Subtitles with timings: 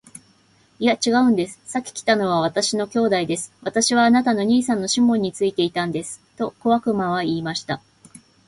[0.81, 1.59] 「いや、ちがうんです。
[1.67, 3.53] 先来たのは私の兄弟です。
[3.61, 7.83] 私はあなたの兄さんのシモンについていたんです。」と小悪魔は言いました。